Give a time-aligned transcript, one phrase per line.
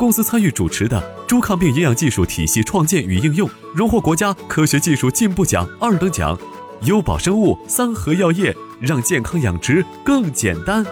[0.00, 6.38] 公司参与主持的猪抗病营养技术体系创建与应用，荣获国家科学技术进步奖二等奖。
[6.86, 10.86] 优宝生物、三和药业，让健康养殖更简单。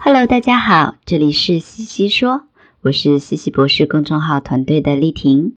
[0.00, 2.46] Hello，大家好，这里是西西说，
[2.80, 5.54] 我是西西博士公众号团队的丽婷。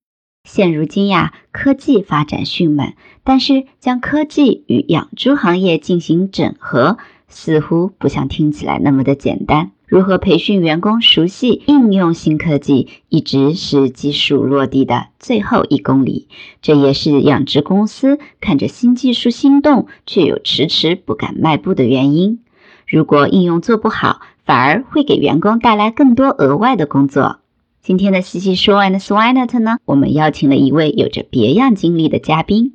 [0.47, 9.71] 现如今呀，科技发展迅猛，但是将科技与养猪行业进行整合，似乎不像听起来那么的简单。
[9.87, 16.27] 如何培训员工熟悉应用新科技，一直是技术落地的最后一公里。
[16.61, 22.39] 这也是养殖公司看着新技术心动，却又迟迟不敢迈步的原因。
[22.85, 27.39] 如果应用做不好，反而会给员工带来更多额外的工作。
[27.81, 32.73] 今天的西西说 and Swinet 呢，我们邀请了一位有着别样经历的嘉宾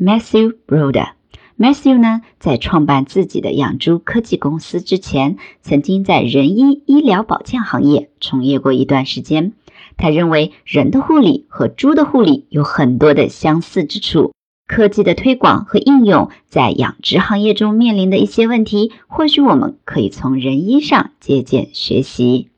[0.00, 1.17] ，Matthew Broder。
[1.58, 9.54] Matthew 呢，在创办自己的养猪科技公司之前，曾经在人医医疗保健行业从业过一段时间。
[9.96, 14.32] 他认为人的护理和猪的护理有很多的相似之处。
[14.68, 22.50] 科技的推广和应用在养殖行业中面临的一些问题，或许我们可以从人医上借鉴学习。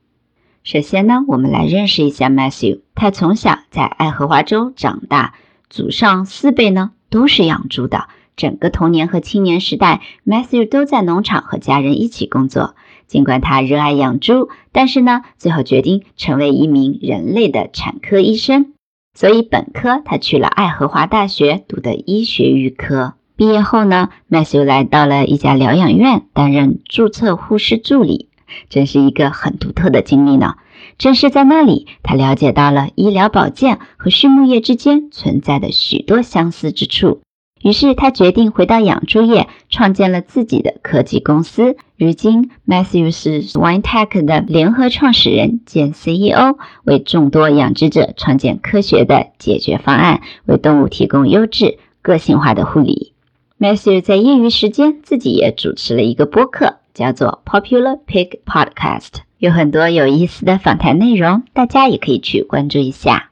[0.62, 2.80] 首先呢，我们来认识一下 Matthew。
[2.94, 5.32] 他从小在爱荷华州长大，
[5.70, 8.08] 祖上四辈呢都是养猪的。
[8.40, 12.74] 整个童年和青年时代，Matthew 都在农场和家人一起工作。
[13.06, 18.72] 尽管他热爱养猪，但是呢，最后决定成为一名人类的产科医生。
[19.12, 23.12] 所以本科他去了爱荷华大学读的医学预科。
[23.36, 28.30] 毕业后呢，Matthew 来到了一家疗养院担任注册护士助理，
[28.70, 30.54] 真是一个很独特的经历呢。
[30.96, 37.20] 正是在那里，他了解到了医疗保健和畜牧业之间存在的许多相似之处。
[37.62, 41.76] 于是他决定回到养猪业，创建了自己的科技公司。
[41.96, 53.12] 如今，Matthew 是 SwineTech 的联合创始人兼 CEO，为众多养殖者创建科学的解决方案，为动物提供优质、个性化的护理。
[53.58, 63.29] Matthew 在业余时间自己也主持了一个播客，叫做 Popular Pig Podcast，有很多有意思的访谈内容，大家也可以去关注一下。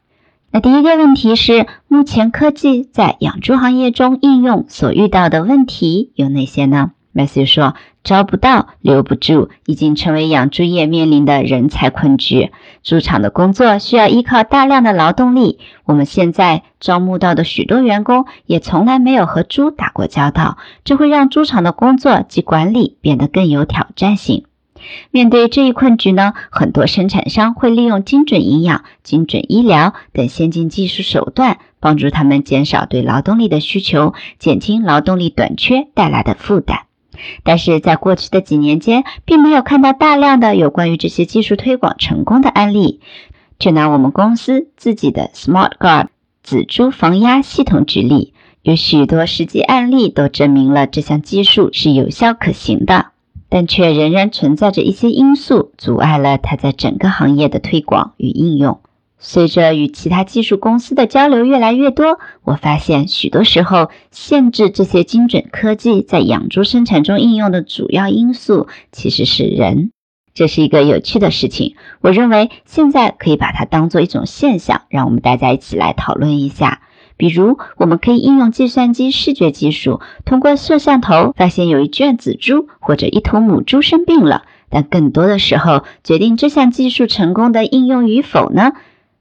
[0.50, 12.50] 那第一个问题是，目前科技在养猪行业中应用所遇到的问题有哪些呢？Matthew 说，招不到，留不住，已经成为养猪业面临的人才困局。
[12.82, 24.44] 猪场的工作需要依靠大量的劳动力，我们现在招募到的许多员工也从来没有和猪打过交道，这会让猪场的工作及管理变得更有挑战性。
[25.10, 36.80] 面对这一困局呢，很多生产商会利用精准营养、精准医疗等先进技术手段，帮助他们减少对劳动力的需求，减轻劳动力短缺带来的负担。
[37.42, 43.00] 但是在过去的几年间，并没有看到大量的有关于这些技术推广成功的案例。
[43.58, 46.06] 就拿我们公司自己的 SmartGuard
[46.44, 48.32] 紫猪防压系统举例，
[48.62, 53.06] 有许多实际案例都证明了这项技术是有效可行的。
[53.48, 58.80] 但却仍然存在着一些因素，阻碍了它在整个行业的推广与应用。
[59.20, 69.90] 随着与其他技术公司的交流越来越多，我发现许多时候，限制这些精准科技在养猪生产中应用的主要因素，其实是人。
[70.34, 71.74] 这是一个有趣的事情。
[72.00, 76.80] 我认为现在可以把它当做一种现象，让我们大家一起来讨论一下。
[77.18, 84.44] 比如，我们可以应用计算机视觉技术，通过摄像头发现有一圈子猪或者一头母猪生病了。
[84.70, 88.72] 但更多的时候，决定这项技术成功的应用与否呢？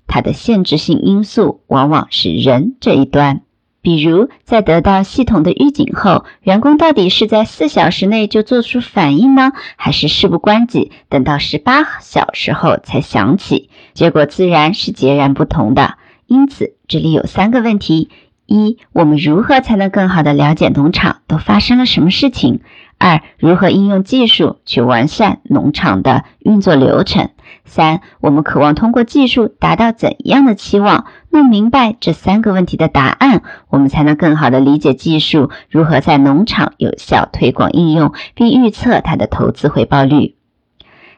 [0.06, 3.42] 它的限制性因素往往是人这一端。
[3.82, 13.70] 比如，在得到系统的预警后，员工到底是在四小时内就做出反应呢，还是事不关己，等到十八小时后才想起？
[13.94, 15.96] 结果自然是截然不同的。
[16.26, 18.10] 因此，这里有三个问题：
[18.45, 22.62] 一、我们如何才能更好的了解农场都发生了什么事情？
[22.98, 27.31] 二、如何应用技术去完善农场的运作流程？
[27.66, 31.07] 三、我们渴望通过技术达到怎样的期望？
[31.30, 40.36] 弄明白这三个问题的答案，我们才能更好的理解技术如何在农场有效推广应用，并预测它的投资回报率。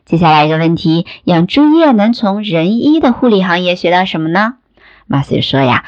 [0.03, 4.55] 接下来一个问题：养猪业能从人医的护理行业学到什么呢？
[5.09, 5.83] 马斯说呀。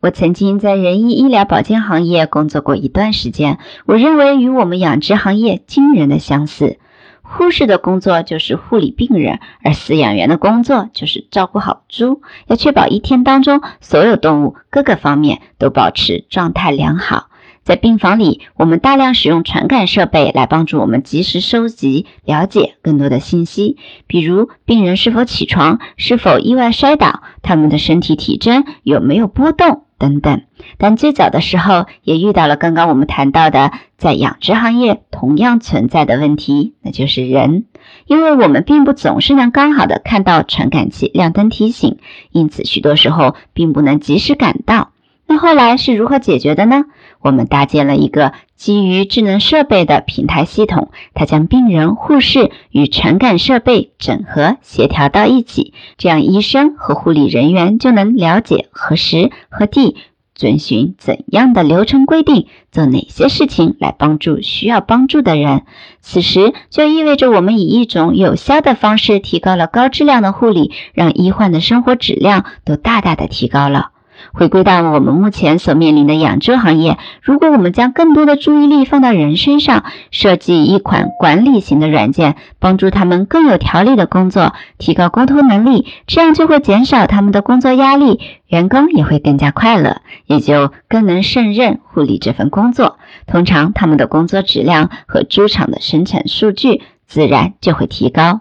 [0.00, 6.78] 我曾经在人医医疗保健行业工作过一段时间，我认为与我们养殖行业惊人的相似。
[7.22, 17.26] 护士的工作就是护理病人，而饲养员的工作就是照顾好猪，要确保一天当中所有动物各个方面都保持状态良好。
[17.68, 23.76] 在病房里，我们大量使用传感设备来帮助我们及时收集、了解更多的信息，
[24.06, 30.44] 比如病人是否起床、是否意外摔倒、他们的身体体征有没有波动等等。
[30.78, 37.66] 但最早的时候，也遇到了刚刚我们谈到的在养殖行业同样存在的问题，那就是人，
[38.06, 41.98] 因为我们并不总是能刚好的看到传感器亮灯提醒，
[42.32, 44.92] 因此许多时候并不能及时赶到。
[45.30, 46.86] 那后来是如何解决的呢？
[47.20, 59.96] 我们搭建了一个基于智能设备的平台系统，它将病人、护士与传感设备整合协调到一起，这样医生和护理人员就能了解何时何地
[60.34, 65.62] 遵循怎样的流程规定，做哪些事情来帮助需要帮助的人。
[66.00, 73.90] 此时就意味着我们以一种有效的方式提高了高质量的护理，让医患的生活质量都大大的提高了。
[74.32, 92.96] 回归到我们目前所面临的养猪行业，如果我们将更多的注意力放到人身上，设计一款管理型的软件，帮助他们更有条理的工作，提高沟通能力，这样就会减少他们的工作压力，员工也会更加快乐，也就更能胜任护理这份工作。
[93.26, 98.40] 通常他们的工作质量和猪场的生产数据自然就会提高。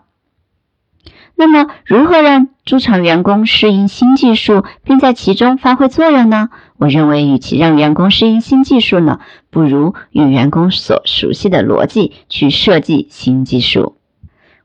[1.40, 6.50] 那么，如何让猪场员工适应新技术，并在其中发挥作用呢？
[6.78, 9.20] 我认为，与其让员工适应新技术呢，
[9.52, 13.94] 不如用员工所熟悉的逻辑去设计新技术。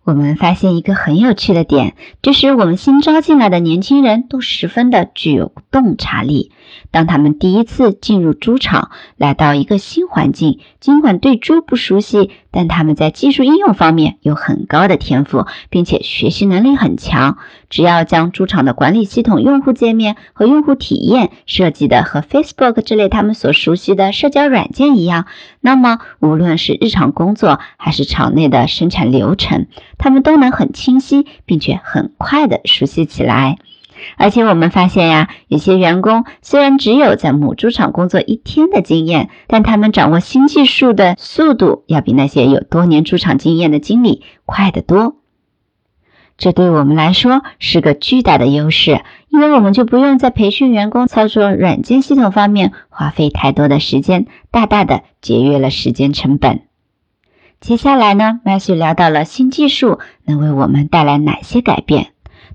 [0.05, 6.51] 我们发现一个很有趣的点，就是我们新招进来的年轻人都十分的具有洞察力。
[6.91, 17.39] 当他们第一次进入猪场，来到一个新环境，尽管对猪不熟悉，但他们在技术应用方面有很高的天赋，并且学习能力很强。
[17.69, 25.27] 只要将猪场的管理系统、用户界面和用户体验设计的和 Facebook 这类他们所熟悉的社交软件一样，
[25.61, 29.67] 那么无论是日常工作还是场内的生产流程，
[29.97, 33.57] 他们都能很清晰，并且很快的熟悉起来。
[34.17, 45.17] 而且我们发现呀，有些员工虽然只有在母猪场工作一天的经验，但他们掌握新技术的速度要比那些有多年猪场经验的经理快得多。
[46.39, 56.63] 这对我们来说是个巨大的优势，因为我们就不用在培训员工操作软件系统方面花费太多的时间，大大的节约了时间成本。
[57.61, 62.12] 接下来呢，Max 聊到了新技术能为我们带来哪些改变。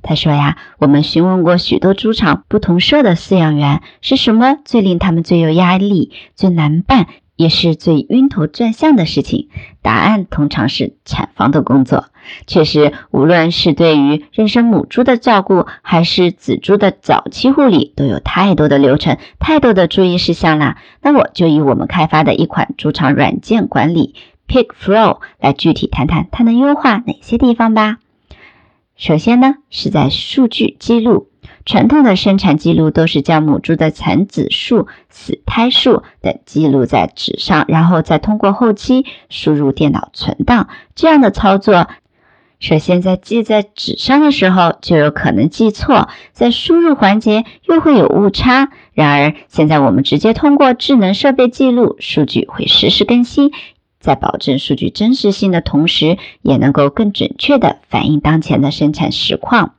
[0.07, 9.49] 他说呀，我们询问过许多猪场不同社的饲养员，是什么最令他们最有压力、最难办，也是最晕头转向的事情？
[9.81, 12.05] 答案通常是产房的工作。
[12.45, 20.77] 确实，无论是对于妊娠母猪的照顾，还是仔猪的早期护理，都有太多的流程、太多的注意事项啦。
[21.01, 24.15] 那我就以我们开发的一款猪场软件管理
[24.47, 27.97] Pig Flow 来具体谈谈它能优化哪些地方吧。
[28.97, 31.29] 首先呢，是在数据记录。
[31.65, 40.69] 传统的生产记录都是将母猪的产子数、死胎数等记录在纸上，然后再通过后期输入电脑存档。
[40.95, 41.87] 这样的操作，
[42.59, 48.69] 首先在记在纸上的时候就有可能记错，在输入环节又会有误差。
[48.93, 53.51] 然而，现在我们直接通过智能设备记录，数据会实时更新。
[53.99, 59.73] 在保证数据真实性的同时，也能够更准确地反映当前的生产实况。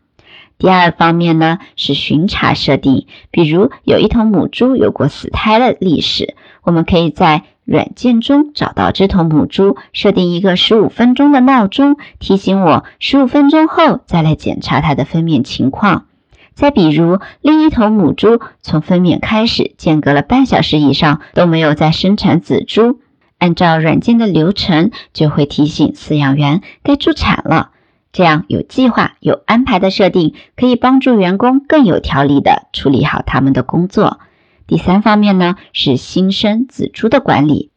[0.58, 16.06] 第二方面呢是巡查设定，比如有一头母猪有过死胎的历史，我们可以在软件中找到这头母猪，设定一个十五分钟的闹钟，提醒我十五分钟后再来检查它的分娩情况。
[16.54, 22.98] 再比如，另一头母猪从分娩开始间隔了半小时以上都没有再生产仔猪，
[23.38, 27.71] 按照软件的流程就会提醒饲养员该助产了。
[28.11, 34.18] 这样有计划、有安排的设定，可以帮助员工更有条理地处理好他们的工作。
[34.66, 37.71] 第三方面呢，是新生仔猪的管理。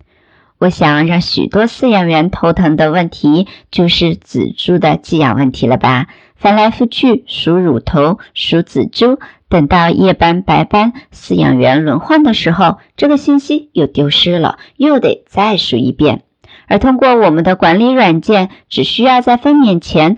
[0.58, 6.08] 我想让许多饲养员头疼的问题，就是仔猪的寄养问题了吧？
[6.36, 9.20] 翻来覆去数乳头、数仔猪，
[9.52, 16.22] 等到夜班、白班饲养员轮换的时候，这个信息又丢失了，又得再数一遍。
[16.68, 20.18] 而通过我们的管理软件，只需要在分娩前，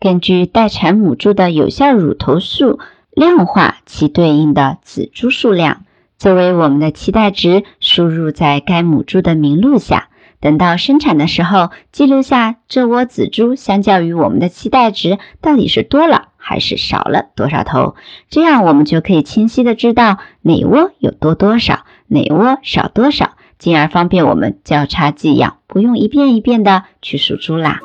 [0.00, 2.78] 根据待产母猪的有效乳头数
[3.10, 5.82] 量化其对应的仔猪数量，
[6.16, 10.08] 作为我们的期待值输入在该母猪的名录下。
[10.40, 17.94] 等到生产的时候，记录下这窝仔猪相较于我们的期待值到底是多了还是少了多少头，
[18.30, 23.32] 这样我们就可以清晰的知道哪窝有多多少，哪窝少多少。
[23.58, 27.80] 进而方便我们交叉寄养，不用一遍一遍的去数猪啦。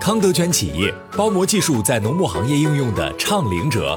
[0.00, 3.96] 康德全企业包膜技术在农牧行业应用的倡领者，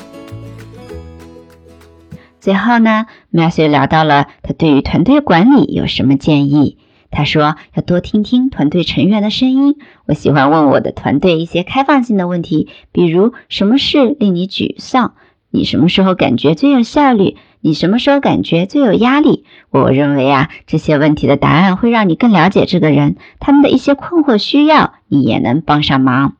[2.41, 6.79] 最后呢，Matthew 聊到了他对于团队管理有什么建议。
[7.11, 9.77] 他说要多听听团队成员的声音。
[10.07, 15.13] 我喜欢问我的团队一些开放性的问题，比如什么事令你沮丧？
[15.51, 17.37] 你什么时候感觉最有效率？
[17.59, 19.45] 你什么时候感觉最有压力？
[19.69, 26.37] 我认为啊，这些问题的答案会让你更了解这个人，他们的一些困惑需要，你也能帮上忙。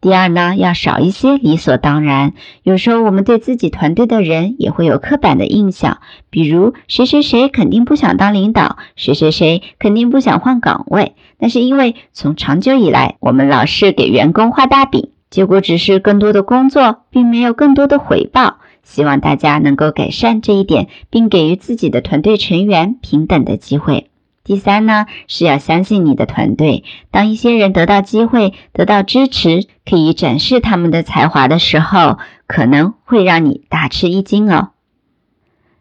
[0.00, 2.32] 第二呢，要少一些理所当然。
[2.62, 5.98] 有时候我们对自己团队的人也会有刻板的印象，
[6.30, 11.14] 比如谁谁谁肯定不想当领导，谁谁谁肯定不想换岗位。
[11.38, 18.56] 那是因为从长久以来，我们老是给员工画大饼，结果只是更多的工作，并没有更多的回报。
[18.82, 24.09] 希望大家能够改善这一点，并给予自己的团队成员平等的机会。
[24.50, 26.82] 第三呢，是要相信你的团队。
[27.12, 34.70] 当一些人得到机会、得到支持，可以展示他们的才华的时候，可能会让你大吃一惊哦。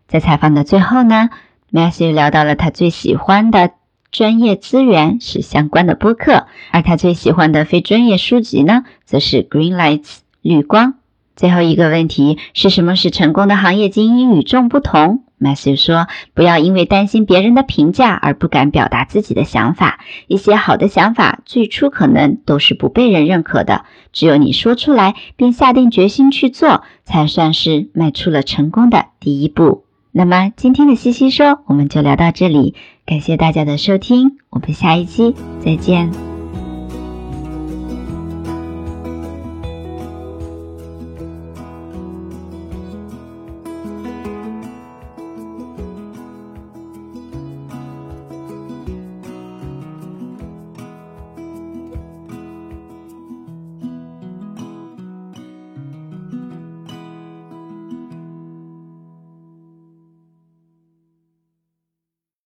[0.08, 1.32] 在采访的最后呢
[1.72, 3.72] ，Matthew 聊到了他最喜欢的
[4.12, 10.94] 专业资源是相关的播客，而他最喜欢的非专业书籍呢，则是 Green Lights 绿光。
[11.40, 20.02] 最后一个问题是什么使成功的行业精英与众不同？Matthew 说：“不要因为担心别人的评价而不敢表达自己的想法。
[20.28, 36.29] 一些好的想法最初可能都是不被人认可的，只有你说出来并下定决心去做，才算是迈出了成功的第一步。”那么今天的西西说我们就聊到这里，感谢大家的收听，我们下一期再见。